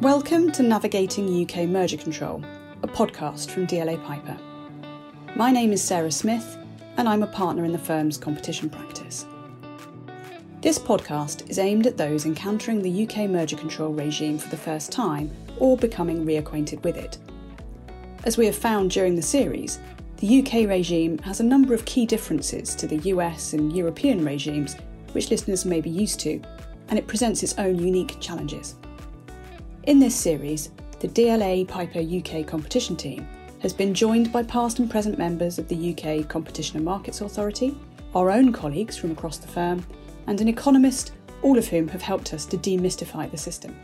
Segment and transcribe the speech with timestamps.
[0.00, 2.42] Welcome to Navigating UK Merger Control,
[2.82, 4.34] a podcast from DLA Piper.
[5.36, 6.56] My name is Sarah Smith,
[6.96, 9.26] and I'm a partner in the firm's competition practice.
[10.62, 14.90] This podcast is aimed at those encountering the UK merger control regime for the first
[14.90, 17.18] time or becoming reacquainted with it.
[18.24, 19.80] As we have found during the series,
[20.16, 24.76] the UK regime has a number of key differences to the US and European regimes
[25.12, 26.40] which listeners may be used to,
[26.88, 28.76] and it presents its own unique challenges.
[29.90, 33.26] In this series, the DLA Piper UK competition team
[33.58, 37.76] has been joined by past and present members of the UK Competition and Markets Authority,
[38.14, 39.84] our own colleagues from across the firm,
[40.28, 41.10] and an economist,
[41.42, 43.76] all of whom have helped us to demystify the system.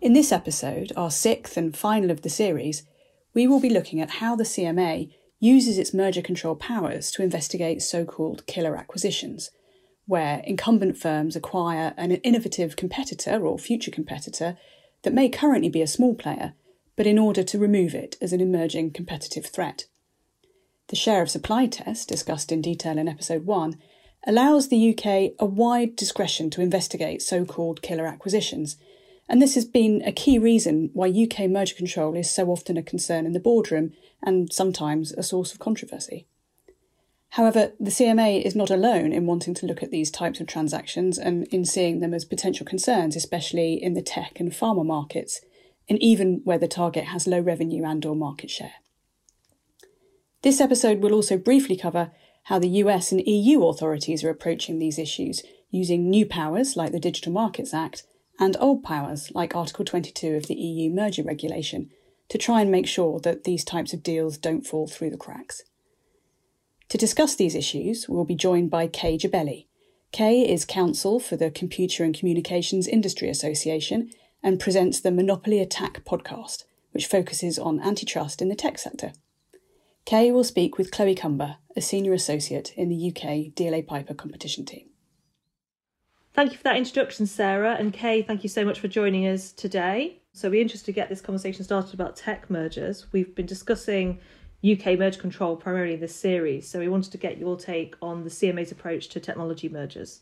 [0.00, 2.82] In this episode, our sixth and final of the series,
[3.34, 7.82] we will be looking at how the CMA uses its merger control powers to investigate
[7.82, 9.52] so called killer acquisitions
[10.10, 14.58] where incumbent firms acquire an innovative competitor or future competitor
[15.02, 16.52] that may currently be a small player,
[16.96, 19.86] but in order to remove it as an emerging competitive threat.
[20.88, 23.78] The share of supply test, discussed in detail in episode 1,
[24.26, 28.78] allows the UK a wide discretion to investigate so called killer acquisitions,
[29.28, 32.82] and this has been a key reason why UK merger control is so often a
[32.82, 33.92] concern in the boardroom
[34.24, 36.26] and sometimes a source of controversy.
[37.34, 41.16] However, the CMA is not alone in wanting to look at these types of transactions
[41.16, 45.40] and in seeing them as potential concerns, especially in the tech and pharma markets,
[45.88, 48.74] and even where the target has low revenue and or market share.
[50.42, 52.10] This episode will also briefly cover
[52.44, 56.98] how the US and EU authorities are approaching these issues using new powers like the
[56.98, 58.02] Digital Markets Act
[58.40, 61.90] and old powers like Article 22 of the EU merger regulation
[62.28, 65.62] to try and make sure that these types of deals don't fall through the cracks.
[66.90, 69.68] To discuss these issues, we'll be joined by Kay Jebelli.
[70.10, 74.10] Kay is counsel for the Computer and Communications Industry Association
[74.42, 79.12] and presents the Monopoly Attack podcast, which focuses on antitrust in the tech sector.
[80.04, 84.64] Kay will speak with Chloe Cumber, a senior associate in the UK DLA Piper competition
[84.64, 84.88] team.
[86.34, 87.76] Thank you for that introduction, Sarah.
[87.78, 90.22] And Kay, thank you so much for joining us today.
[90.32, 93.06] So, we're interested to get this conversation started about tech mergers.
[93.12, 94.18] We've been discussing
[94.64, 96.68] UK merge control primarily this series.
[96.68, 100.20] So we wanted to get your take on the CMA's approach to technology mergers.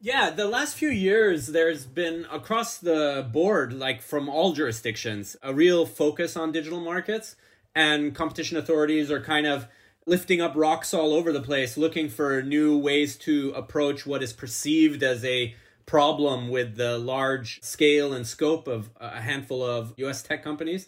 [0.00, 5.54] Yeah, the last few years, there's been across the board, like from all jurisdictions, a
[5.54, 7.36] real focus on digital markets.
[7.74, 9.68] And competition authorities are kind of
[10.04, 14.32] lifting up rocks all over the place, looking for new ways to approach what is
[14.32, 15.54] perceived as a
[15.86, 20.86] problem with the large scale and scope of a handful of US tech companies.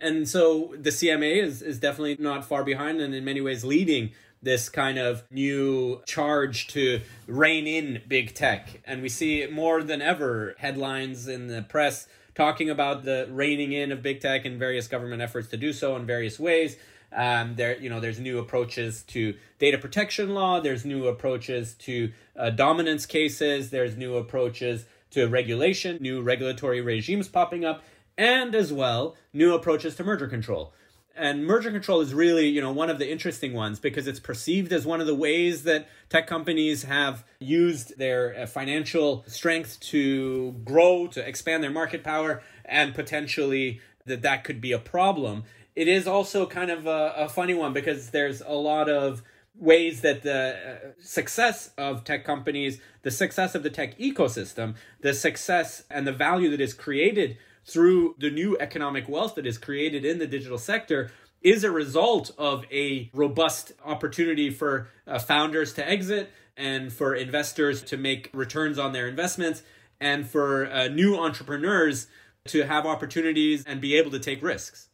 [0.00, 4.10] And so the CMA is, is definitely not far behind and in many ways leading
[4.42, 8.82] this kind of new charge to rein in big tech.
[8.86, 13.92] And we see more than ever headlines in the press talking about the reining in
[13.92, 16.76] of big tech and various government efforts to do so in various ways.
[17.12, 20.60] Um, there, you know, there's new approaches to data protection law.
[20.60, 23.70] There's new approaches to uh, dominance cases.
[23.70, 27.84] There's new approaches to regulation, new regulatory regimes popping up
[28.16, 30.72] and as well new approaches to merger control.
[31.16, 34.72] And merger control is really, you know, one of the interesting ones because it's perceived
[34.72, 40.52] as one of the ways that tech companies have used their uh, financial strength to
[40.64, 45.44] grow, to expand their market power, and potentially that that could be a problem.
[45.76, 49.22] It is also kind of a, a funny one because there's a lot of
[49.56, 55.14] ways that the uh, success of tech companies, the success of the tech ecosystem, the
[55.14, 60.04] success and the value that is created through the new economic wealth that is created
[60.04, 61.10] in the digital sector
[61.42, 67.82] is a result of a robust opportunity for uh, founders to exit and for investors
[67.82, 69.62] to make returns on their investments
[70.00, 72.06] and for uh, new entrepreneurs
[72.46, 74.88] to have opportunities and be able to take risks.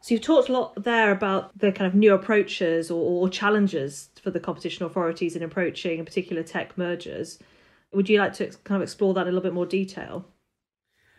[0.00, 4.10] So you've talked a lot there about the kind of new approaches or, or challenges
[4.22, 7.38] for the competition authorities in approaching particular tech mergers.
[7.92, 10.24] Would you like to kind of explore that in a little bit more detail?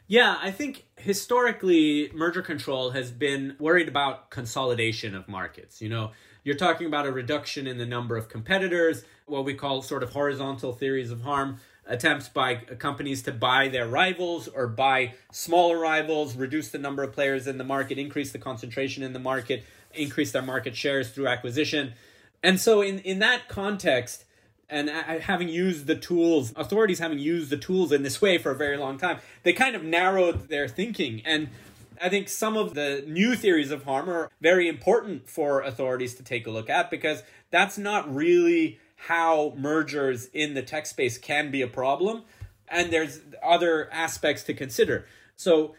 [0.09, 5.83] Yeah, I think historically, merger control has been worried about consolidation of markets.
[5.83, 6.11] You know,
[6.43, 10.09] you're talking about a reduction in the number of competitors, what we call sort of
[10.09, 16.35] horizontal theories of harm, attempts by companies to buy their rivals or buy smaller rivals,
[16.35, 19.63] reduce the number of players in the market, increase the concentration in the market,
[19.93, 21.93] increase their market shares through acquisition.
[22.41, 24.25] And so, in, in that context,
[24.69, 28.55] and having used the tools, authorities having used the tools in this way for a
[28.55, 31.21] very long time, they kind of narrowed their thinking.
[31.25, 31.49] And
[32.01, 36.23] I think some of the new theories of harm are very important for authorities to
[36.23, 41.51] take a look at because that's not really how mergers in the tech space can
[41.51, 42.23] be a problem.
[42.69, 45.05] and there's other aspects to consider.
[45.35, 45.75] So,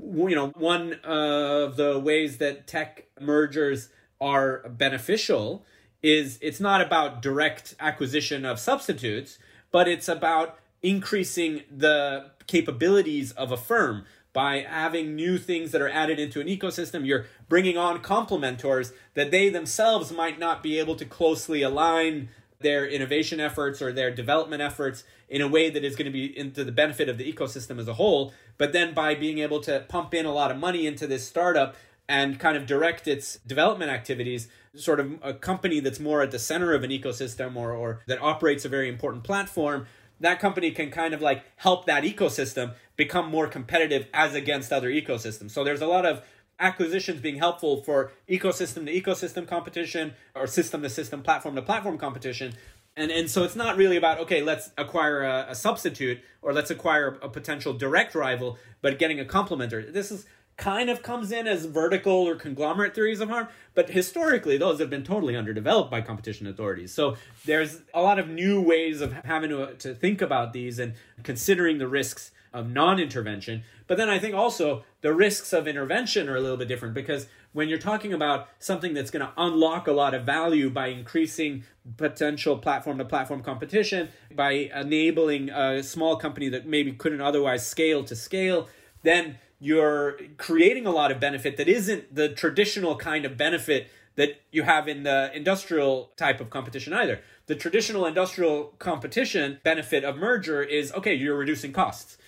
[0.00, 3.88] you know, one of the ways that tech mergers
[4.20, 5.64] are beneficial
[6.02, 9.38] is it's not about direct acquisition of substitutes,
[9.70, 15.88] but it's about increasing the capabilities of a firm by having new things that are
[15.88, 17.06] added into an ecosystem.
[17.06, 22.28] You're bringing on complementors that they themselves might not be able to closely align
[22.60, 26.36] their innovation efforts or their development efforts in a way that is going to be
[26.36, 28.32] into the benefit of the ecosystem as a whole.
[28.56, 31.76] But then by being able to pump in a lot of money into this startup
[32.08, 36.38] and kind of direct its development activities, sort of a company that's more at the
[36.38, 39.86] center of an ecosystem or, or that operates a very important platform,
[40.20, 44.90] that company can kind of like help that ecosystem become more competitive as against other
[44.90, 45.50] ecosystems.
[45.50, 46.22] So there's a lot of
[46.58, 51.98] acquisitions being helpful for ecosystem to ecosystem competition or system to system, platform to platform
[51.98, 52.54] competition.
[52.96, 56.70] And, and so it's not really about, okay, let's acquire a, a substitute or let's
[56.70, 59.92] acquire a potential direct rival, but getting a complementer.
[59.92, 60.26] This is
[60.58, 64.90] kind of comes in as vertical or conglomerate theories of harm, but historically those have
[64.90, 66.92] been totally underdeveloped by competition authorities.
[66.92, 67.16] So
[67.46, 71.78] there's a lot of new ways of having to, to think about these and considering
[71.78, 73.62] the risks of non-intervention.
[73.86, 77.28] But then I think also the risks of intervention are a little bit different because
[77.52, 81.62] when you're talking about something that's going to unlock a lot of value by increasing
[81.96, 88.02] potential platform to platform competition, by enabling a small company that maybe couldn't otherwise scale
[88.04, 88.68] to scale,
[89.02, 93.88] then you're creating a lot of benefit that isn't the traditional kind of benefit
[94.18, 97.20] that you have in the industrial type of competition either.
[97.46, 102.18] The traditional industrial competition benefit of merger is okay, you're reducing costs.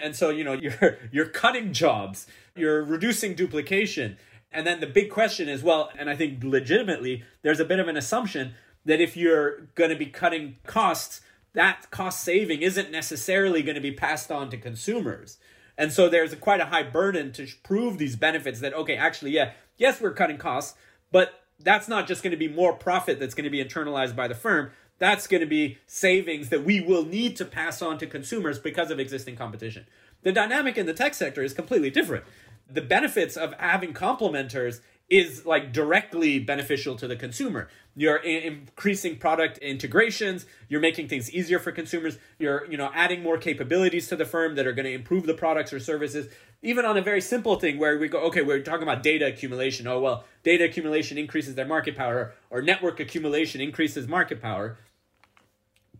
[0.00, 4.16] And so, you know, you're you're cutting jobs, you're reducing duplication.
[4.52, 7.88] And then the big question is, well, and I think legitimately there's a bit of
[7.88, 8.54] an assumption
[8.84, 11.20] that if you're going to be cutting costs,
[11.52, 15.38] that cost saving isn't necessarily going to be passed on to consumers.
[15.80, 19.30] And so there's a, quite a high burden to prove these benefits that, okay, actually,
[19.30, 20.76] yeah, yes, we're cutting costs,
[21.10, 24.28] but that's not just going to be more profit that's going to be internalized by
[24.28, 28.06] the firm that's going to be savings that we will need to pass on to
[28.06, 29.86] consumers because of existing competition.
[30.22, 32.24] The dynamic in the tech sector is completely different.
[32.70, 34.80] The benefits of having complementers
[35.10, 37.68] is like directly beneficial to the consumer.
[37.96, 43.36] You're increasing product integrations, you're making things easier for consumers, you're, you know, adding more
[43.36, 46.32] capabilities to the firm that are going to improve the products or services.
[46.62, 49.86] Even on a very simple thing where we go, okay, we're talking about data accumulation.
[49.88, 54.78] Oh, well, data accumulation increases their market power or network accumulation increases market power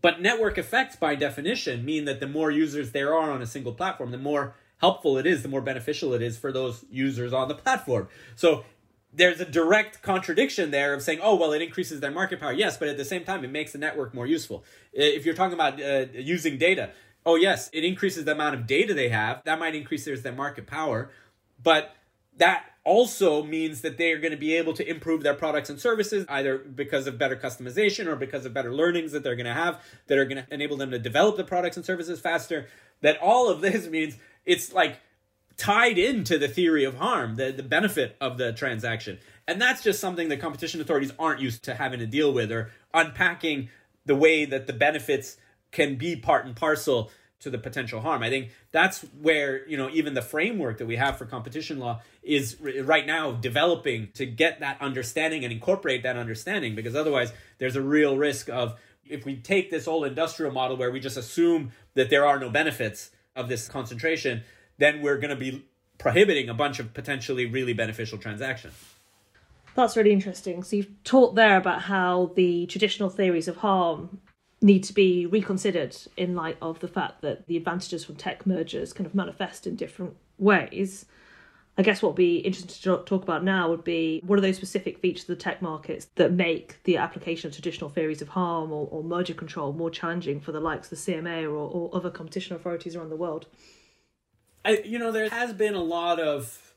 [0.01, 3.73] but network effects, by definition, mean that the more users there are on a single
[3.73, 7.47] platform, the more helpful it is, the more beneficial it is for those users on
[7.47, 8.07] the platform.
[8.35, 8.65] So
[9.13, 12.53] there's a direct contradiction there of saying, oh, well, it increases their market power.
[12.53, 14.63] Yes, but at the same time, it makes the network more useful.
[14.93, 16.91] If you're talking about uh, using data,
[17.25, 19.43] oh, yes, it increases the amount of data they have.
[19.43, 21.11] That might increase their market power.
[21.61, 21.93] But
[22.37, 25.79] that also means that they are going to be able to improve their products and
[25.79, 29.53] services either because of better customization or because of better learnings that they're going to
[29.53, 32.67] have that are going to enable them to develop the products and services faster
[33.01, 34.99] that all of this means it's like
[35.61, 39.99] tied into the theory of harm the, the benefit of the transaction and that's just
[39.99, 43.69] something that competition authorities aren't used to having to deal with or unpacking
[44.05, 45.37] the way that the benefits
[45.71, 47.11] can be part and parcel
[47.41, 48.21] to the potential harm.
[48.23, 52.01] I think that's where, you know, even the framework that we have for competition law
[52.23, 57.75] is right now developing to get that understanding and incorporate that understanding because otherwise there's
[57.75, 61.71] a real risk of if we take this old industrial model where we just assume
[61.95, 64.43] that there are no benefits of this concentration,
[64.77, 65.65] then we're going to be
[65.97, 68.73] prohibiting a bunch of potentially really beneficial transactions.
[69.75, 70.63] That's really interesting.
[70.63, 74.19] So you've talked there about how the traditional theories of harm
[74.61, 78.93] need to be reconsidered in light of the fact that the advantages from tech mergers
[78.93, 81.05] kind of manifest in different ways.
[81.77, 84.57] I guess what would be interesting to talk about now would be what are those
[84.57, 88.71] specific features of the tech markets that make the application of traditional theories of harm
[88.71, 92.11] or, or merger control more challenging for the likes of the CMA or, or other
[92.11, 93.47] competition authorities around the world?
[94.63, 96.75] I, you know, there has been a lot of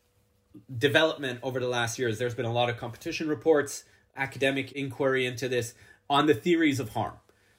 [0.76, 2.18] development over the last years.
[2.18, 3.84] There's been a lot of competition reports,
[4.16, 5.74] academic inquiry into this
[6.08, 7.14] on the theories of harm.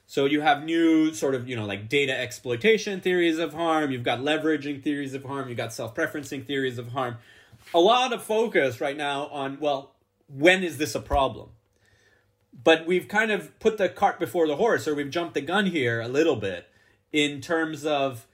[0.06, 4.04] So you have new sort of, you know, like data exploitation theories of harm, you've
[4.04, 7.16] got leveraging theories of harm, you've got self-preferencing theories of harm.
[7.74, 9.94] A lot of focus right now on, well,
[10.28, 11.50] when is this a problem?
[12.64, 15.66] But we've kind of put the cart before the horse, or we've jumped the gun
[15.66, 16.68] here a little bit
[17.12, 18.26] in terms of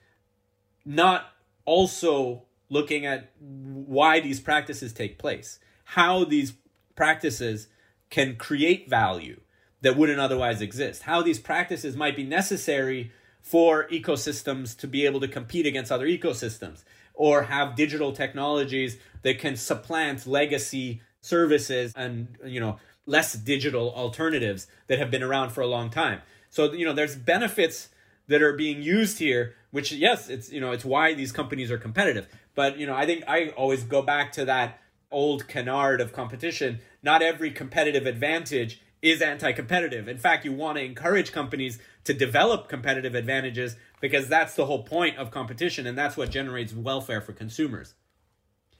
[0.85, 1.32] not
[1.64, 6.54] also looking at why these practices take place, how these
[6.95, 7.69] practices
[8.11, 9.40] can create value
[9.83, 15.21] that wouldn't otherwise exist, how these practices might be necessary for ecosystems to be able
[15.21, 22.37] to compete against other ecosystems or have digital technologies that can supplant legacy services and
[22.45, 26.21] you know less digital alternatives that have been around for a long time.
[26.50, 27.88] So you know there's benefits
[28.28, 31.79] that are being used here which yes it's you know it's why these companies are
[31.79, 32.29] competitive.
[32.55, 34.79] But you know i think i always go back to that
[35.11, 36.79] old canard of competition.
[37.02, 40.07] Not every competitive advantage is anti-competitive.
[40.07, 44.85] In fact you want to encourage companies to develop competitive advantages because that's the whole
[44.85, 47.95] point of competition and that's what generates welfare for consumers.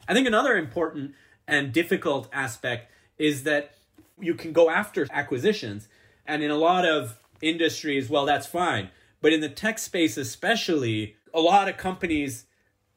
[0.07, 1.15] I think another important
[1.49, 3.75] and difficult aspect is that
[4.21, 5.89] you can go after acquisitions
[6.27, 8.89] and in a lot of industries well that's fine
[9.23, 12.45] but in the tech space, especially, a lot of companies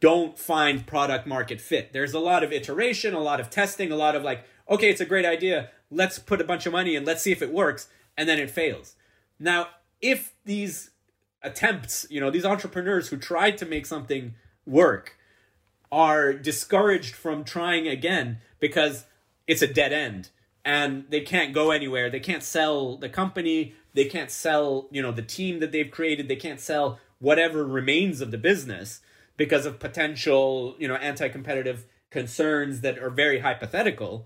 [0.01, 1.93] don't find product market fit.
[1.93, 4.99] There's a lot of iteration, a lot of testing, a lot of like, okay, it's
[4.99, 5.69] a great idea.
[5.89, 7.87] Let's put a bunch of money in, let's see if it works.
[8.17, 8.95] And then it fails.
[9.39, 9.67] Now,
[10.01, 10.91] if these
[11.41, 15.17] attempts, you know, these entrepreneurs who tried to make something work
[15.91, 19.05] are discouraged from trying again because
[19.47, 20.29] it's a dead end
[20.65, 25.11] and they can't go anywhere, they can't sell the company, they can't sell, you know,
[25.11, 26.27] the team that they've created.
[26.27, 28.99] They can't sell whatever remains of the business
[29.37, 34.25] because of potential, you know, anti-competitive concerns that are very hypothetical.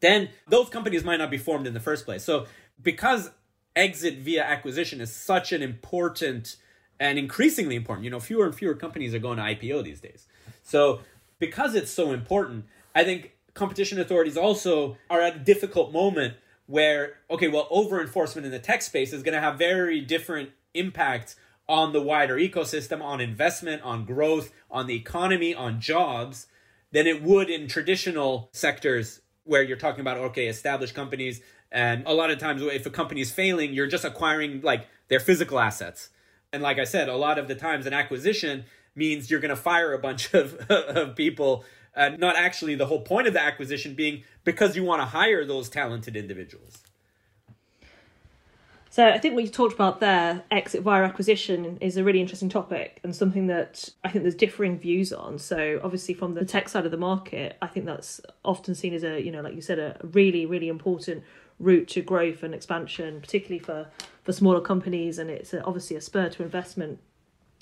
[0.00, 2.24] Then those companies might not be formed in the first place.
[2.24, 2.46] So
[2.82, 3.30] because
[3.76, 6.56] exit via acquisition is such an important
[7.00, 10.26] and increasingly important, you know, fewer and fewer companies are going to IPO these days.
[10.62, 11.00] So
[11.38, 12.64] because it's so important,
[12.94, 16.34] I think competition authorities also are at a difficult moment
[16.66, 20.50] where okay well over enforcement in the tech space is going to have very different
[20.74, 21.36] impacts
[21.68, 26.46] on the wider ecosystem on investment on growth on the economy on jobs
[26.92, 31.40] than it would in traditional sectors where you're talking about okay established companies.
[31.70, 35.20] And a lot of times if a company is failing you're just acquiring like their
[35.20, 36.10] physical assets.
[36.52, 39.56] And like i said a lot of the times an acquisition means you're going to
[39.56, 41.64] fire a bunch of, of people
[41.96, 45.44] uh, not actually the whole point of the acquisition being because you want to hire
[45.44, 46.82] those talented individuals.
[48.94, 52.48] So I think what you talked about there, exit via acquisition, is a really interesting
[52.48, 55.40] topic and something that I think there's differing views on.
[55.40, 59.02] So obviously from the tech side of the market, I think that's often seen as
[59.02, 61.24] a, you know, like you said, a really, really important
[61.58, 63.88] route to growth and expansion, particularly for,
[64.22, 67.00] for smaller companies, and it's obviously a spur to investment.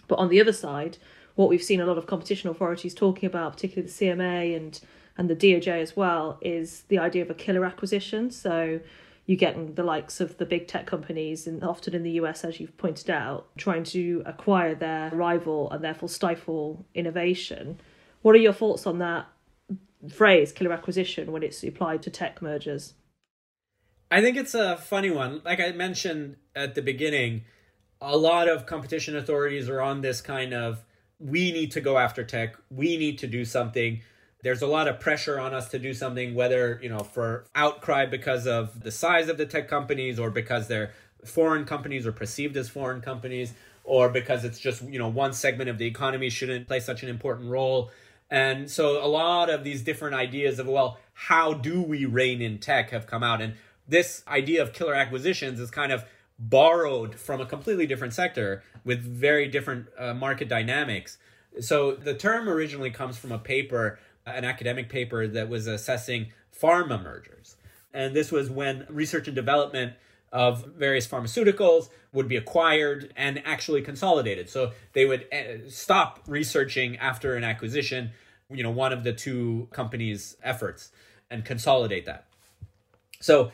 [0.09, 0.99] But on the other side,
[1.35, 4.81] what we've seen a lot of competition authorities talking about, particularly the CMA and
[5.17, 8.31] and the DOJ as well, is the idea of a killer acquisition.
[8.31, 8.81] So
[9.27, 12.59] you're getting the likes of the big tech companies, and often in the US, as
[12.59, 17.81] you've pointed out, trying to acquire their rival and therefore stifle innovation.
[18.23, 19.27] What are your thoughts on that
[20.11, 22.95] phrase, killer acquisition, when it's applied to tech mergers?
[24.11, 25.41] I think it's a funny one.
[25.45, 27.45] Like I mentioned at the beginning,
[28.01, 30.85] a lot of competition authorities are on this kind of
[31.23, 32.57] we need to go after tech.
[32.71, 34.00] We need to do something.
[34.43, 38.07] There's a lot of pressure on us to do something, whether, you know, for outcry
[38.07, 40.93] because of the size of the tech companies or because they're
[41.25, 45.71] foreign companies or perceived as foreign companies or because it's just, you know, one segment
[45.71, 47.91] of the economy shouldn't play such an important role.
[48.31, 52.59] And so a lot of these different ideas of, well, how do we rein in
[52.59, 53.41] tech have come out.
[53.41, 53.55] And
[53.87, 56.05] this idea of killer acquisitions is kind of
[56.49, 61.18] borrowed from a completely different sector with very different uh, market dynamics.
[61.61, 67.02] So the term originally comes from a paper, an academic paper that was assessing pharma
[67.02, 67.56] mergers.
[67.94, 69.94] And this was when research and development
[70.32, 74.49] of various pharmaceuticals would be acquired and actually consolidated.
[74.49, 78.11] So they would uh, stop researching after an acquisition,
[78.50, 80.90] you know, one of the two companies' efforts
[81.30, 82.25] and consolidate that.
[83.20, 83.52] So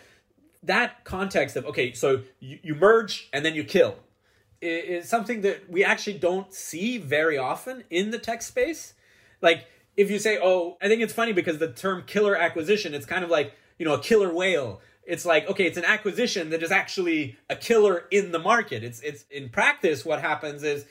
[0.62, 3.96] that context of okay, so you, you merge and then you kill
[4.60, 8.94] is something that we actually don't see very often in the tech space.
[9.40, 13.06] Like if you say, "Oh, I think it's funny because the term killer acquisition, it's
[13.06, 16.62] kind of like, you know, a killer whale." It's like, okay, it's an acquisition that
[16.62, 18.82] is actually a killer in the market.
[18.84, 20.86] It's it's in practice what happens is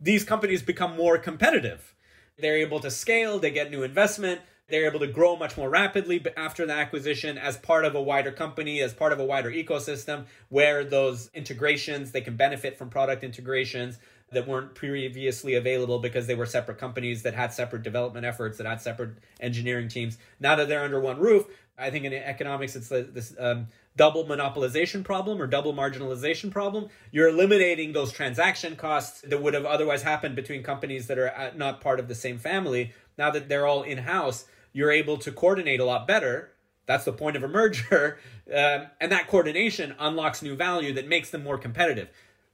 [0.00, 1.94] these companies become more competitive.
[2.38, 4.40] They're able to scale, they get new investment,
[4.72, 8.32] they're able to grow much more rapidly after the acquisition as part of a wider
[8.32, 13.22] company, as part of a wider ecosystem where those integrations, they can benefit from product
[13.22, 13.98] integrations
[14.30, 18.66] that weren't previously available because they were separate companies that had separate development efforts, that
[18.66, 19.10] had separate
[19.40, 20.16] engineering teams.
[20.40, 21.44] Now that they're under one roof,
[21.76, 26.88] I think in economics it's this um, double monopolization problem or double marginalization problem.
[27.10, 31.82] You're eliminating those transaction costs that would have otherwise happened between companies that are not
[31.82, 32.94] part of the same family.
[33.18, 36.52] Now that they're all in house, you're able to coordinate a lot better.
[36.86, 38.18] That's the point of a merger.
[38.52, 42.10] Um, and that coordination unlocks new value that makes them more competitive.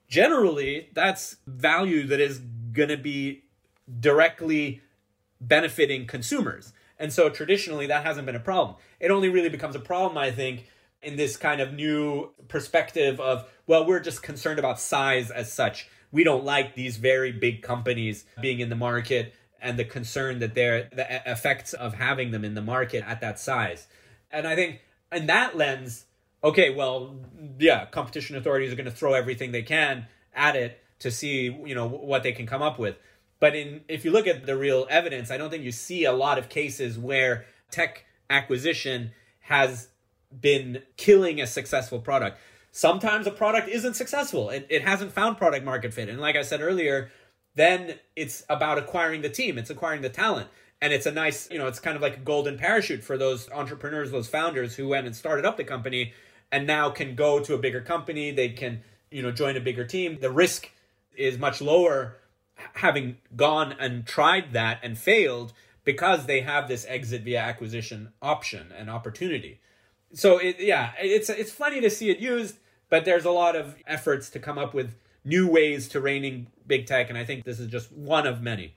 [0.07, 2.41] generally that's value that is
[2.73, 3.43] going to be
[3.99, 4.83] directly
[5.41, 6.73] benefiting consumers.
[6.99, 8.77] And so traditionally that hasn't been a problem.
[9.01, 10.67] It only really becomes a problem, I think,
[11.03, 15.89] in this kind of new perspective of, well, we're just concerned about size as such.
[16.13, 20.55] We don't like these very big companies being in the market and the concern that
[20.55, 23.87] they're the effects of having them in the market at that size.
[24.31, 24.81] And I think
[25.13, 26.07] in that lens,
[26.43, 27.17] okay, well,
[27.59, 31.75] yeah, competition authorities are going to throw everything they can at it to see, you
[31.75, 32.97] know, what they can come up with.
[33.41, 36.13] But in if you look at the real evidence, I don't think you see a
[36.13, 39.89] lot of cases where tech acquisition has
[40.41, 42.39] been killing a successful product.
[42.71, 44.51] Sometimes a product isn't successful.
[44.51, 46.09] It, it hasn't found product market fit.
[46.09, 47.11] And like I said earlier,
[47.59, 50.49] then it's about acquiring the team, it's acquiring the talent.
[50.81, 53.51] And it's a nice, you know, it's kind of like a golden parachute for those
[53.51, 56.13] entrepreneurs, those founders who went and started up the company
[56.53, 58.31] and now can go to a bigger company.
[58.31, 60.19] They can, you know, join a bigger team.
[60.21, 60.71] The risk
[61.17, 62.19] is much lower
[62.75, 65.53] having gone and tried that and failed
[65.85, 69.61] because they have this exit via acquisition option and opportunity.
[70.13, 72.57] So it, yeah, it's it's funny to see it used,
[72.89, 74.95] but there's a lot of efforts to come up with
[75.29, 78.75] new ways to reigning big tech, and I think this is just one of many.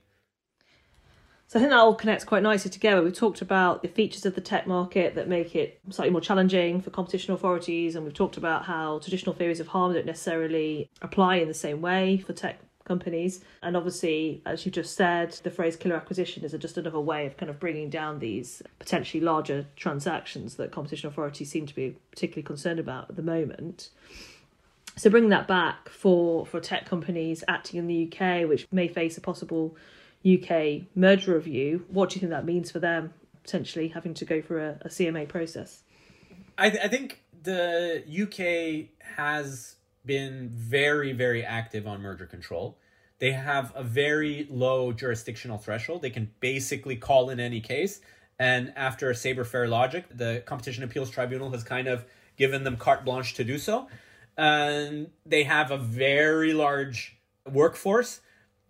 [1.48, 3.02] So I think that all connects quite nicely together.
[3.02, 6.80] We talked about the features of the tech market that make it slightly more challenging
[6.80, 11.36] for competition authorities, and we've talked about how traditional theories of harm don't necessarily apply
[11.36, 13.42] in the same way for tech companies.
[13.62, 17.36] And obviously, as you just said, the phrase killer acquisition is just another way of
[17.36, 22.44] kind of bringing down these potentially larger transactions that competition authorities seem to be particularly
[22.44, 23.90] concerned about at the moment.
[24.98, 29.18] So bringing that back for, for tech companies acting in the UK, which may face
[29.18, 29.76] a possible
[30.26, 34.42] UK merger review, what do you think that means for them potentially having to go
[34.42, 35.84] through a, a CMA process?
[36.58, 42.78] I, th- I think the UK has been very, very active on merger control.
[43.20, 46.02] They have a very low jurisdictional threshold.
[46.02, 48.02] They can basically call in any case.
[48.40, 52.06] And after Sabre Farelogix, the Competition Appeals Tribunal has kind of
[52.38, 53.88] given them carte blanche to do so.
[54.42, 57.16] And they have a very large
[57.48, 58.22] workforce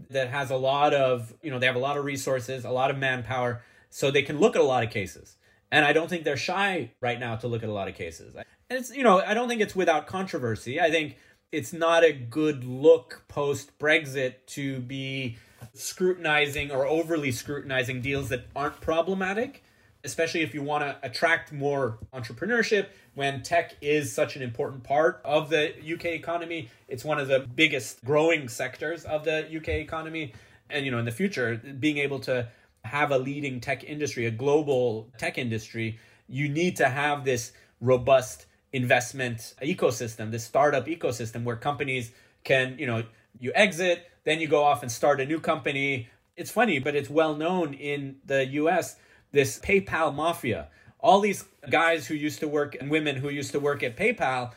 [0.09, 2.91] that has a lot of, you know, they have a lot of resources, a lot
[2.91, 5.37] of manpower, so they can look at a lot of cases.
[5.71, 8.35] And I don't think they're shy right now to look at a lot of cases.
[8.35, 10.81] And it's, you know, I don't think it's without controversy.
[10.81, 11.15] I think
[11.53, 15.37] it's not a good look post Brexit to be
[15.73, 19.63] scrutinizing or overly scrutinizing deals that aren't problematic,
[20.03, 25.21] especially if you want to attract more entrepreneurship when tech is such an important part
[25.23, 26.69] of the UK economy.
[26.87, 30.33] It's one of the biggest growing sectors of the UK economy.
[30.69, 32.47] And, you know, in the future, being able to
[32.83, 38.45] have a leading tech industry, a global tech industry, you need to have this robust
[38.73, 42.11] investment ecosystem, this startup ecosystem where companies
[42.43, 43.03] can, you know,
[43.39, 46.09] you exit, then you go off and start a new company.
[46.37, 48.95] It's funny, but it's well known in the US,
[49.31, 50.67] this PayPal mafia.
[50.99, 54.51] All these guys who used to work and women who used to work at PayPal.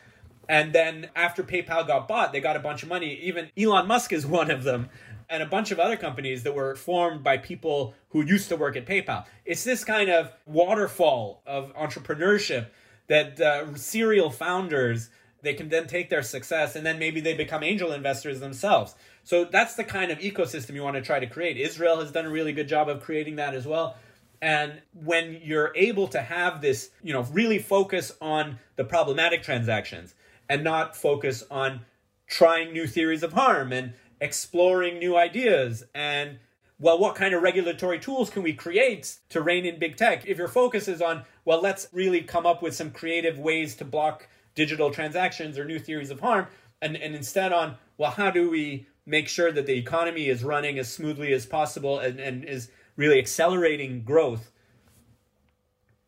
[0.49, 3.15] And then after PayPal got bought, they got a bunch of money.
[3.23, 4.89] Even Elon Musk is one of them
[5.29, 8.77] and a bunch of other companies that were formed by people who used to work
[8.77, 9.25] at PayPal.
[9.45, 12.67] It's this kind of waterfall of entrepreneurship
[13.07, 15.11] that uh, serial founders
[15.45, 18.95] they can then take their success and then maybe they become angel investors themselves.
[19.25, 21.59] So that's the kind of ecosystem you want to try to create.
[21.59, 23.97] Israel has done a really good job of creating that as well.
[24.43, 30.15] And when you're able to have this, you know, really focus on the problematic transactions
[30.49, 31.81] and not focus on
[32.27, 36.39] trying new theories of harm and exploring new ideas and
[36.81, 40.27] well, what kind of regulatory tools can we create to rein in big tech?
[40.27, 43.85] If your focus is on, well, let's really come up with some creative ways to
[43.85, 46.47] block digital transactions or new theories of harm,
[46.83, 50.79] and, and instead on, well, how do we make sure that the economy is running
[50.79, 54.51] as smoothly as possible and, and is really accelerating growth,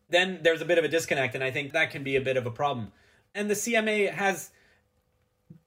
[0.09, 2.37] then there's a bit of a disconnect, and I think that can be a bit
[2.37, 2.91] of a problem.
[3.35, 4.51] And the CMA has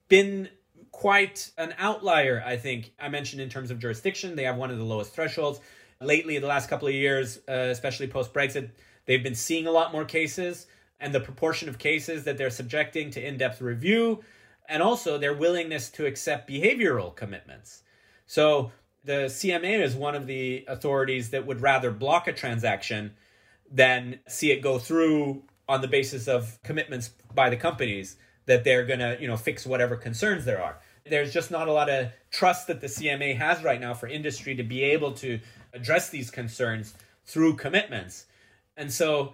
[0.07, 0.49] been
[0.91, 2.93] quite an outlier, I think.
[2.99, 5.59] I mentioned in terms of jurisdiction, they have one of the lowest thresholds.
[6.01, 8.71] Lately, the last couple of years, uh, especially post Brexit,
[9.05, 10.67] they've been seeing a lot more cases,
[10.99, 14.23] and the proportion of cases that they're subjecting to in depth review,
[14.67, 17.83] and also their willingness to accept behavioral commitments.
[18.25, 18.71] So,
[19.03, 23.13] the CMA is one of the authorities that would rather block a transaction
[23.71, 28.85] than see it go through on the basis of commitments by the companies that they're
[28.85, 30.79] going to, you know, fix whatever concerns there are.
[31.05, 34.55] There's just not a lot of trust that the CMA has right now for industry
[34.55, 35.39] to be able to
[35.73, 36.93] address these concerns
[37.25, 38.25] through commitments.
[38.75, 39.33] And so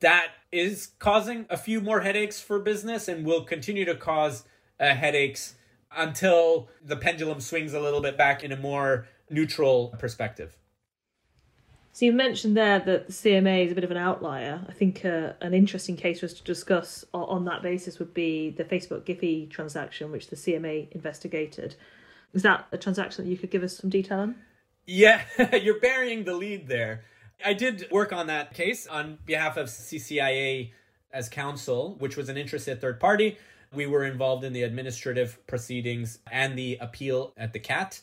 [0.00, 4.44] that is causing a few more headaches for business and will continue to cause
[4.78, 5.54] uh, headaches
[5.96, 10.56] until the pendulum swings a little bit back in a more neutral perspective.
[11.94, 14.64] So you mentioned there that the CMA is a bit of an outlier.
[14.66, 18.48] I think uh, an interesting case for us to discuss on that basis would be
[18.50, 21.76] the Facebook Giphy transaction, which the CMA investigated.
[22.32, 24.36] Is that a transaction that you could give us some detail on?
[24.86, 27.02] Yeah, you're burying the lead there.
[27.44, 30.70] I did work on that case on behalf of CCIA
[31.12, 33.36] as counsel, which was an interested third party.
[33.74, 38.00] We were involved in the administrative proceedings and the appeal at the CAT.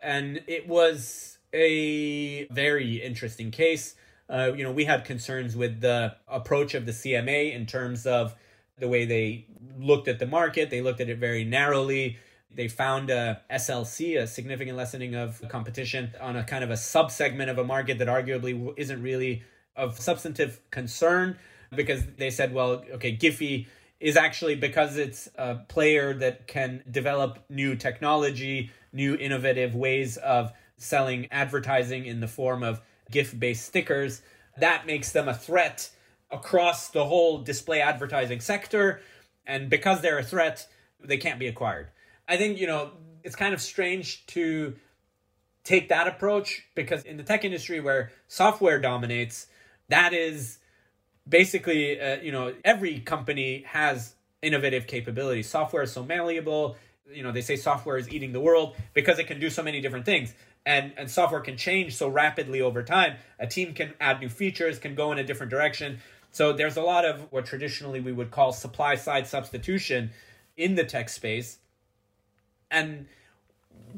[0.00, 3.96] And it was a very interesting case.
[4.28, 8.34] Uh, you know, we had concerns with the approach of the CMA in terms of
[8.78, 9.46] the way they
[9.78, 10.70] looked at the market.
[10.70, 12.18] They looked at it very narrowly.
[12.52, 17.48] They found a SLC, a significant lessening of competition, on a kind of a subsegment
[17.48, 19.42] of a market that arguably isn't really
[19.76, 21.38] of substantive concern
[21.74, 23.66] because they said, well, okay, Giphy
[24.00, 30.52] is actually because it's a player that can develop new technology, new innovative ways of
[30.78, 34.22] selling advertising in the form of GIF based stickers.
[34.56, 35.90] That makes them a threat
[36.30, 39.00] across the whole display advertising sector.
[39.46, 40.66] And because they're a threat,
[41.02, 41.88] they can't be acquired.
[42.26, 44.76] I think, you know, it's kind of strange to
[45.62, 49.46] take that approach because in the tech industry where software dominates,
[49.88, 50.58] that is
[51.28, 55.48] basically, uh, you know, every company has innovative capabilities.
[55.48, 56.76] Software is so malleable.
[57.12, 59.80] You know, they say software is eating the world because it can do so many
[59.80, 60.34] different things.
[60.66, 63.16] And, and software can change so rapidly over time.
[63.38, 65.98] A team can add new features, can go in a different direction.
[66.32, 70.10] So there's a lot of what traditionally we would call supply side substitution
[70.56, 71.58] in the tech space
[72.70, 73.06] and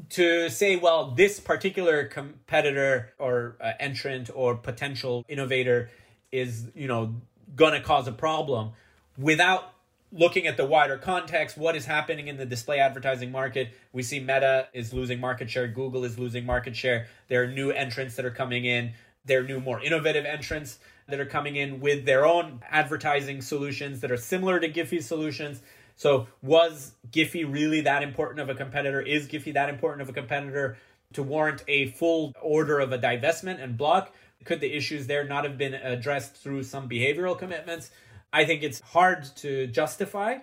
[0.09, 5.89] to say, well, this particular competitor or uh, entrant or potential innovator
[6.33, 7.15] is, you know,
[7.55, 8.71] going to cause a problem
[9.17, 9.73] without
[10.11, 13.73] looking at the wider context, what is happening in the display advertising market.
[13.93, 17.07] We see Meta is losing market share, Google is losing market share.
[17.29, 18.93] There are new entrants that are coming in,
[19.25, 24.01] there are new, more innovative entrants that are coming in with their own advertising solutions
[24.01, 25.61] that are similar to Giphy solutions.
[25.95, 29.01] So was Giphy really that important of a competitor?
[29.01, 30.77] Is Giphy that important of a competitor
[31.13, 34.13] to warrant a full order of a divestment and block?
[34.45, 37.91] Could the issues there not have been addressed through some behavioral commitments?
[38.31, 40.37] I think it's hard to justify,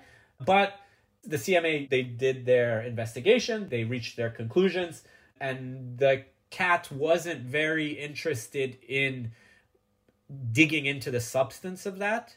[0.45, 0.75] but
[1.25, 5.03] the CMA they did their investigation, they reached their conclusions,
[5.41, 9.33] and the cat wasn't very interested in
[10.53, 12.37] digging into the substance of that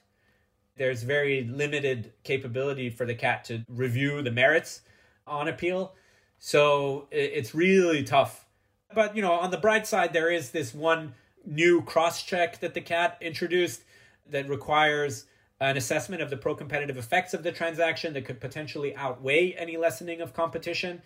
[0.78, 4.82] there's very limited capability for the cat to review the merits
[5.28, 5.94] on appeal.
[6.40, 8.46] So it's really tough.
[8.94, 11.14] But, you know, on the bright side, there is this one
[11.46, 13.84] new cross check that the cat introduced
[14.30, 15.26] that requires
[15.60, 19.78] an assessment of the pro competitive effects of the transaction that could potentially outweigh any
[19.78, 21.02] lessening of competition.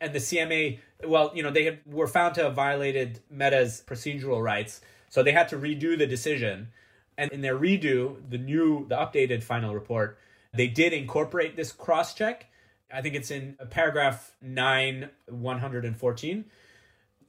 [0.00, 4.42] And the CMA, well, you know, they had, were found to have violated Meta's procedural
[4.42, 4.80] rights.
[5.08, 6.68] So they had to redo the decision
[7.18, 10.18] and in their redo, the new, the updated final report,
[10.54, 12.46] they did incorporate this cross check.
[12.92, 16.44] I think it's in paragraph 9, 114.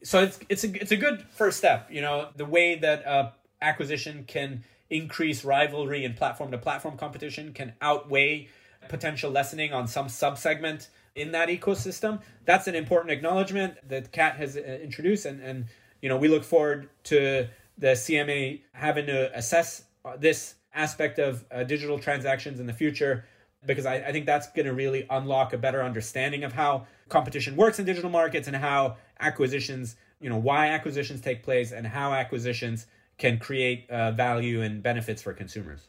[0.04, 1.90] So it's it's a it's a good first step.
[1.92, 7.54] You know the way that uh, acquisition can increase rivalry and platform to platform competition
[7.54, 8.48] can outweigh
[8.90, 12.22] potential lessening on some subsegment in that ecosystem.
[12.46, 15.66] That's an important acknowledgement that CAT has uh, introduced, and and
[16.02, 19.86] you know we look forward to the CMA having to assess
[20.20, 23.26] this aspect of uh, digital transactions in the future
[23.66, 27.56] because I, I think that's going to really unlock a better understanding of how competition
[27.56, 32.12] works in digital markets and how acquisitions, you know, why acquisitions take place and how
[32.12, 35.88] acquisitions can create uh, value and benefits for consumers.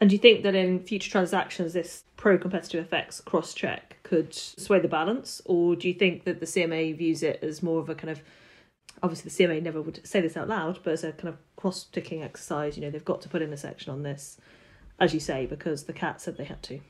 [0.00, 4.34] And do you think that in future transactions, this pro competitive effects cross check could
[4.34, 5.40] sway the balance?
[5.44, 8.20] Or do you think that the CMA views it as more of a kind of
[9.02, 11.84] obviously the CMA never would say this out loud, but as a kind of cross
[11.84, 14.38] ticking exercise, you know, they've got to put in a section on this,
[15.00, 16.80] as you say, because the cat said they had to.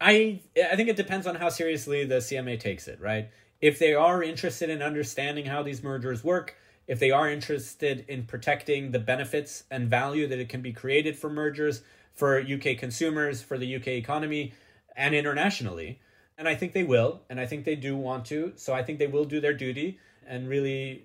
[0.00, 3.30] I I think it depends on how seriously the CMA takes it, right?
[3.60, 6.56] If they are interested in understanding how these mergers work,
[6.86, 11.18] if they are interested in protecting the benefits and value that it can be created
[11.18, 11.82] for mergers
[12.12, 14.52] for UK consumers, for the UK economy,
[14.96, 16.00] and internationally,
[16.38, 18.98] and I think they will, and I think they do want to, so I think
[18.98, 21.04] they will do their duty and really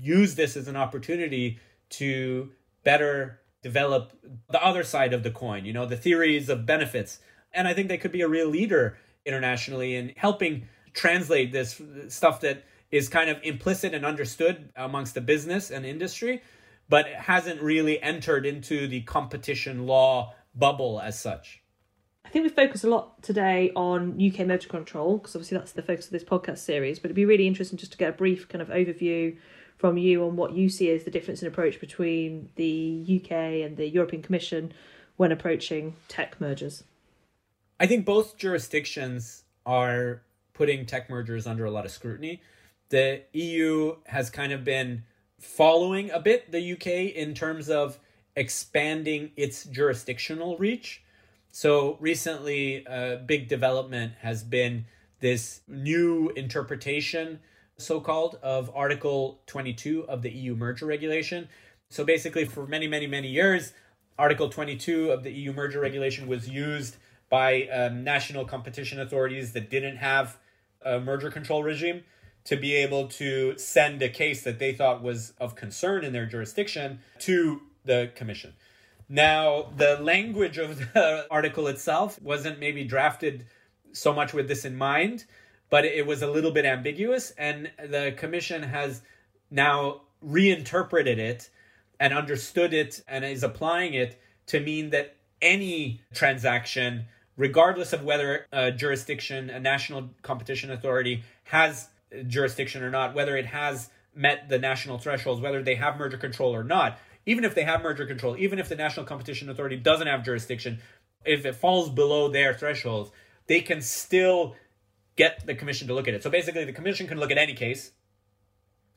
[0.00, 1.58] use this as an opportunity
[1.90, 2.50] to
[2.84, 4.12] better develop
[4.50, 7.20] the other side of the coin, you know, the theories of benefits.
[7.54, 12.40] And I think they could be a real leader internationally in helping translate this stuff
[12.40, 16.42] that is kind of implicit and understood amongst the business and industry,
[16.88, 21.62] but hasn't really entered into the competition law bubble as such.
[22.24, 25.82] I think we focus a lot today on UK merger control because obviously that's the
[25.82, 26.98] focus of this podcast series.
[26.98, 29.36] But it'd be really interesting just to get a brief kind of overview
[29.76, 33.32] from you on what you see as the difference in approach between the UK
[33.66, 34.72] and the European Commission
[35.16, 36.84] when approaching tech mergers.
[37.82, 42.40] I think both jurisdictions are putting tech mergers under a lot of scrutiny.
[42.90, 45.02] The EU has kind of been
[45.40, 47.98] following a bit the UK in terms of
[48.36, 51.02] expanding its jurisdictional reach.
[51.50, 54.84] So recently, a big development has been
[55.18, 57.40] this new interpretation,
[57.78, 61.48] so called, of Article 22 of the EU merger regulation.
[61.90, 63.72] So basically, for many, many, many years,
[64.20, 66.98] Article 22 of the EU merger regulation was used
[67.32, 70.36] by um, national competition authorities that didn't have
[70.84, 72.02] a merger control regime
[72.44, 76.26] to be able to send a case that they thought was of concern in their
[76.26, 78.52] jurisdiction to the commission.
[79.08, 83.46] Now, the language of the article itself wasn't maybe drafted
[83.92, 85.24] so much with this in mind,
[85.70, 89.00] but it was a little bit ambiguous, and the commission has
[89.50, 91.48] now reinterpreted it
[91.98, 98.46] and understood it and is applying it to mean that any transaction regardless of whether
[98.52, 101.88] a jurisdiction, a national competition authority has
[102.26, 106.54] jurisdiction or not, whether it has met the national thresholds, whether they have merger control
[106.54, 110.06] or not, even if they have merger control, even if the national competition authority doesn't
[110.06, 110.78] have jurisdiction,
[111.24, 113.10] if it falls below their thresholds,
[113.46, 114.56] they can still
[115.16, 116.22] get the commission to look at it.
[116.22, 117.92] So basically, the commission can look at any case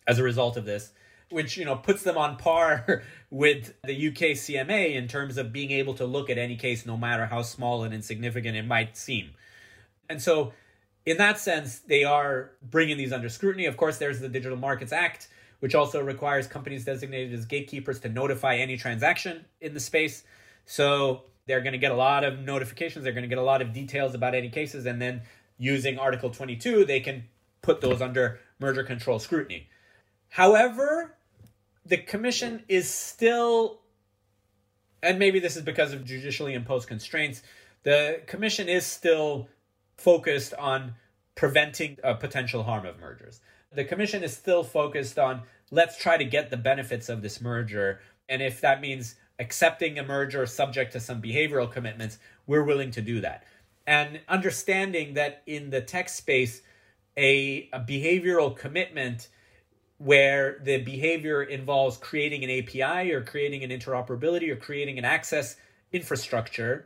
[0.08, 0.92] as a result of this
[1.30, 5.72] which you know puts them on par with the UK CMA in terms of being
[5.72, 9.32] able to look at any case no matter how small and insignificant it might seem.
[10.10, 10.54] And so
[11.06, 13.66] in that sense they are bringing these under scrutiny.
[13.66, 18.10] Of course there's the Digital Markets Act which also requires companies designated as gatekeepers to
[18.10, 20.24] notify any transaction in the space.
[20.66, 23.62] So they're going to get a lot of notifications, they're going to get a lot
[23.62, 25.22] of details about any cases and then
[25.58, 27.24] using Article 22 they can
[27.62, 29.68] put those under merger control scrutiny.
[30.36, 31.16] However,
[31.86, 33.80] the commission is still,
[35.02, 37.42] and maybe this is because of judicially imposed constraints,
[37.84, 39.48] the commission is still
[39.96, 40.96] focused on
[41.36, 43.40] preventing a potential harm of mergers.
[43.72, 48.02] The commission is still focused on let's try to get the benefits of this merger.
[48.28, 53.02] And if that means accepting a merger subject to some behavioral commitments, we're willing to
[53.02, 53.46] do that.
[53.88, 56.62] And understanding that in the tech space,
[57.16, 59.30] a, a behavioral commitment
[59.98, 65.56] where the behavior involves creating an API or creating an interoperability or creating an access
[65.92, 66.86] infrastructure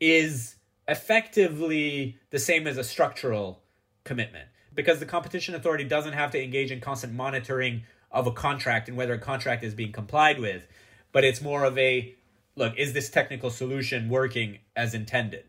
[0.00, 3.62] is effectively the same as a structural
[4.04, 4.48] commitment.
[4.74, 8.96] Because the competition authority doesn't have to engage in constant monitoring of a contract and
[8.96, 10.66] whether a contract is being complied with
[11.12, 12.14] but it's more of a
[12.56, 15.44] look is this technical solution working as intended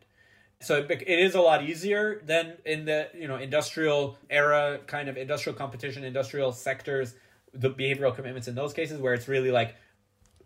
[0.59, 5.17] so it is a lot easier than in the you know industrial era, kind of
[5.17, 7.13] industrial competition, industrial sectors,
[7.53, 9.75] the behavioral commitments in those cases where it's really like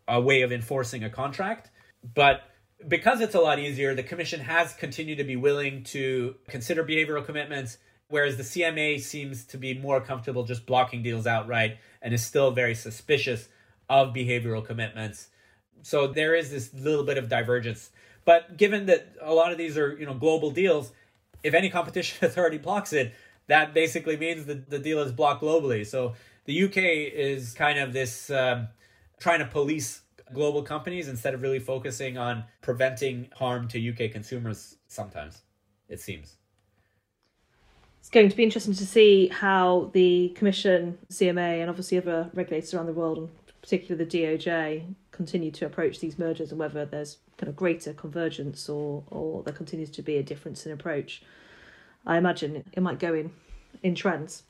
[0.08, 1.70] a way of enforcing a contract.
[2.14, 2.42] But
[2.88, 7.26] because it's a lot easier, the commission has continued to be willing to consider behavioral
[7.26, 7.78] commitments,
[8.10, 12.52] whereas the CMA seems to be more comfortable just blocking deals outright and is still
[12.52, 13.48] very suspicious
[13.90, 15.28] of behavioral commitments.
[15.84, 17.92] So there is this little bit of divergence
[18.26, 20.92] but given that a lot of these are you know global deals,
[21.44, 23.14] if any competition authority blocks it,
[23.48, 25.86] that basically means that the deal is blocked globally.
[25.86, 26.14] So
[26.46, 28.68] the UK is kind of this um,
[29.20, 30.02] trying to police
[30.34, 34.78] global companies instead of really focusing on preventing harm to UK consumers.
[34.88, 35.42] Sometimes
[35.90, 36.38] it seems.
[38.00, 42.74] It's going to be interesting to see how the Commission, CMA, and obviously other regulators
[42.74, 43.30] around the world, and
[43.62, 48.68] particularly the DOJ, continue to approach these mergers and whether there's kind of greater convergence
[48.70, 51.22] or or there continues to be a difference in approach.
[52.06, 53.32] I imagine it might go in
[53.84, 54.44] in trends.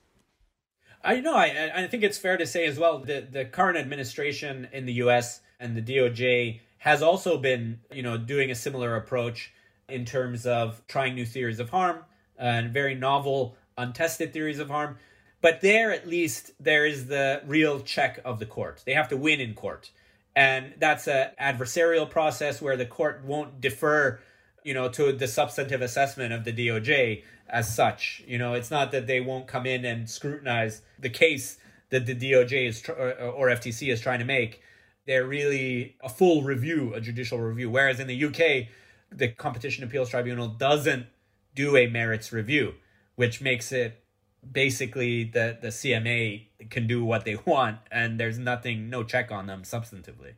[1.03, 1.35] I know.
[1.35, 4.93] I I think it's fair to say as well that the current administration in the
[4.93, 5.41] U.S.
[5.59, 9.53] and the DOJ has also been, you know, doing a similar approach
[9.87, 11.99] in terms of trying new theories of harm
[12.37, 14.97] and very novel, untested theories of harm.
[15.41, 18.83] But there, at least, there is the real check of the court.
[18.85, 19.89] They have to win in court.
[20.35, 24.19] And that's a adversarial process where the court won't defer
[24.63, 28.23] you know to the substantive assessment of the DOJ as such.
[28.27, 31.57] You know it's not that they won't come in and scrutinize the case
[31.89, 34.61] that the DOJ is tr- or, or FTC is trying to make.
[35.07, 37.69] They're really a full review a judicial review.
[37.69, 38.69] Whereas in the UK
[39.11, 41.07] the competition appeals tribunal doesn't
[41.53, 42.75] do a merits review
[43.15, 44.00] which makes it
[44.49, 49.47] basically the the CMA can do what they want and there's nothing no check on
[49.47, 50.33] them substantively.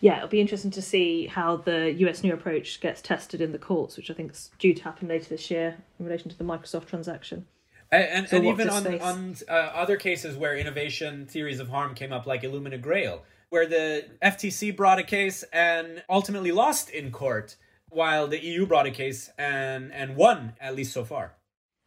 [0.00, 3.58] Yeah, it'll be interesting to see how the US new approach gets tested in the
[3.58, 6.44] courts, which I think is due to happen later this year in relation to the
[6.44, 7.46] Microsoft transaction.
[7.90, 11.94] And, and, so and even on, on uh, other cases where innovation theories of harm
[11.94, 17.10] came up, like Illumina Grail, where the FTC brought a case and ultimately lost in
[17.12, 17.56] court,
[17.88, 21.34] while the EU brought a case and, and won, at least so far.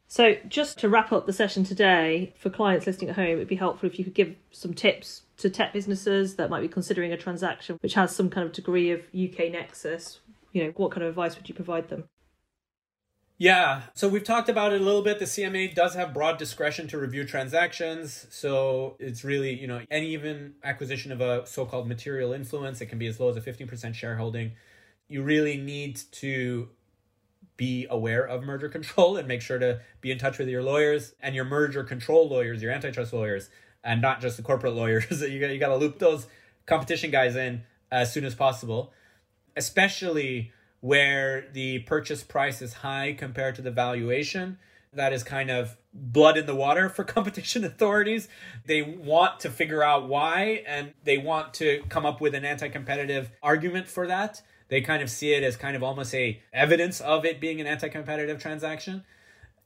[0.10, 3.56] So, just to wrap up the session today, for clients listening at home, it'd be
[3.56, 7.18] helpful if you could give some tips to tech businesses that might be considering a
[7.18, 10.22] transaction which has some kind of degree of UK nexus.
[10.54, 12.06] You know, what kind of advice would you provide them?
[13.38, 15.20] Yeah, so we've talked about it a little bit.
[15.20, 18.26] The CMA does have broad discretion to review transactions.
[18.32, 22.88] So it's really, you know, any even acquisition of a so called material influence, it
[22.88, 24.54] can be as low as a 15% shareholding.
[25.08, 26.70] You really need to
[27.58, 31.14] be aware of merger control and make sure to be in touch with your lawyers
[31.22, 33.50] and your merger control lawyers, your antitrust lawyers,
[33.84, 35.22] and not just the corporate lawyers.
[35.22, 36.28] you got, you got to loop those
[36.66, 38.94] competition guys in as soon as possible,
[39.56, 44.58] especially where the purchase price is high compared to the valuation.
[44.94, 48.28] That is kind of blood in the water for competition authorities.
[48.66, 52.70] They want to figure out why and they want to come up with an anti
[52.70, 54.42] competitive argument for that.
[54.70, 57.68] They kind of see it as kind of almost a evidence of it being an
[57.68, 59.04] anti competitive transaction.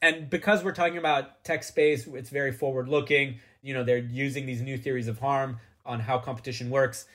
[0.02, 3.40] And because we're talking about tech space, it's very forward looking.
[3.62, 7.06] You know, they're using these new theories of harm on how competition works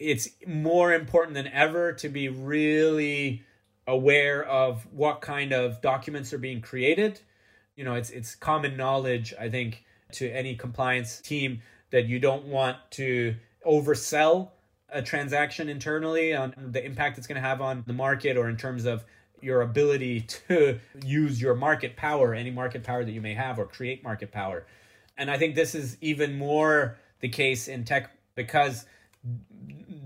[0.00, 3.44] it's more important than ever to be really
[3.86, 7.20] aware of what kind of documents are being created.
[7.76, 12.46] You know, it's it's common knowledge, I think, to any compliance team that you don't
[12.46, 14.50] want to oversell
[14.92, 18.56] a transaction internally on the impact it's going to have on the market or in
[18.56, 19.04] terms of
[19.40, 23.64] your ability to use your market power, any market power that you may have, or
[23.64, 24.66] create market power.
[25.16, 28.84] And I think this is even more the case in tech because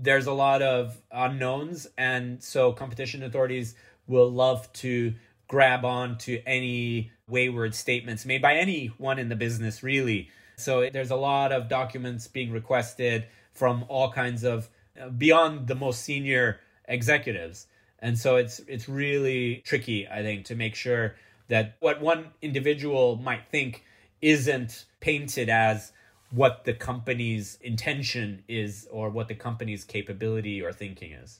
[0.01, 3.75] there's a lot of unknowns, and so competition authorities
[4.07, 5.13] will love to
[5.47, 10.29] grab on to any wayward statements made by anyone in the business, really.
[10.57, 14.69] So there's a lot of documents being requested from all kinds of
[15.17, 17.67] beyond the most senior executives.
[17.99, 21.15] And so it's it's really tricky, I think, to make sure
[21.47, 23.83] that what one individual might think
[24.21, 25.91] isn't painted as
[26.31, 31.39] what the company's intention is or what the company's capability or thinking is.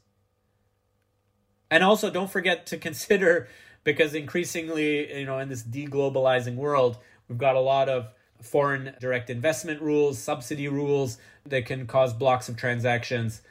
[1.69, 3.47] And also don't forget to consider
[3.83, 8.07] because increasingly, you know, in this deglobalizing world, we've got a lot of
[8.41, 13.41] foreign direct investment rules, subsidy rules that can cause blocks of transactions.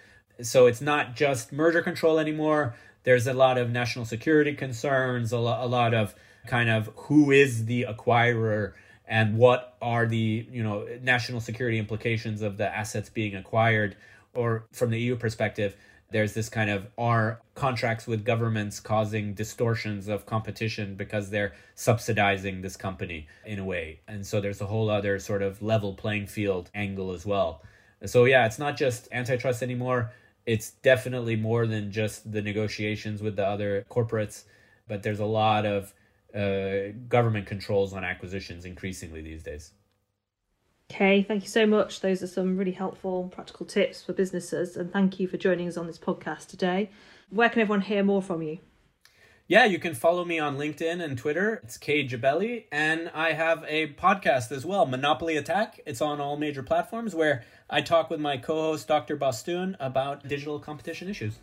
[0.42, 2.74] So it's not just merger control anymore.
[3.04, 6.14] There's a lot of national security concerns, a, lo- a lot of
[6.46, 8.72] kind of who is the acquirer
[9.06, 13.96] and what are the you know national security implications of the assets being acquired
[14.34, 15.76] or from the EU perspective
[16.14, 22.62] there's this kind of are contracts with governments causing distortions of competition because they're subsidizing
[22.62, 23.98] this company in a way?
[24.06, 27.62] And so there's a whole other sort of level playing field angle as well.
[28.06, 30.12] So yeah it's not just antitrust anymore.
[30.46, 34.44] It's definitely more than just the negotiations with the other corporates
[34.86, 35.92] but there's a lot of
[36.32, 39.72] uh, government controls on acquisitions increasingly these days.
[40.90, 42.00] Okay, thank you so much.
[42.00, 45.76] Those are some really helpful practical tips for businesses, and thank you for joining us
[45.76, 46.90] on this podcast today.
[47.30, 48.58] Where can everyone hear more from you?
[49.46, 51.60] Yeah, you can follow me on LinkedIn and Twitter.
[51.62, 52.64] It's Kay Jebelli.
[52.72, 55.80] And I have a podcast as well, Monopoly Attack.
[55.84, 59.18] It's on all major platforms where I talk with my co host, Dr.
[59.18, 61.40] Bostun, about digital competition issues.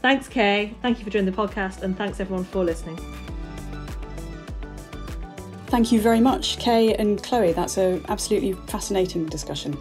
[0.00, 0.74] Thanks, Kay.
[0.82, 2.98] Thank you for joining the podcast, and thanks everyone for listening.
[5.68, 7.52] Thank you very much, Kay and Chloe.
[7.52, 9.76] That's an absolutely fascinating discussion.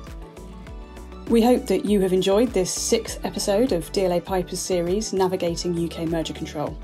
[1.29, 6.07] We hope that you have enjoyed this sixth episode of DLA Piper's series, Navigating UK
[6.07, 6.75] Merger Control.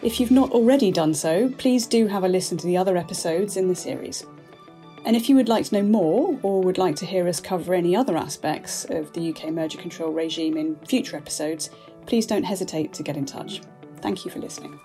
[0.00, 3.56] If you've not already done so, please do have a listen to the other episodes
[3.56, 4.24] in the series.
[5.04, 7.74] And if you would like to know more or would like to hear us cover
[7.74, 11.70] any other aspects of the UK merger control regime in future episodes,
[12.06, 13.60] please don't hesitate to get in touch.
[14.02, 14.78] Thank you for listening.